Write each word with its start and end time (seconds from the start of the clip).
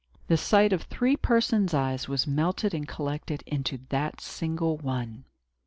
The 0.29 0.35
sight 0.35 0.73
of 0.73 0.81
three 0.81 1.15
persons' 1.15 1.75
eyes 1.75 2.07
was 2.09 2.25
melted 2.25 2.73
and 2.73 2.87
collected 2.87 3.43
into 3.45 3.81
that 3.89 4.19
single 4.19 4.77
one. 4.77 5.25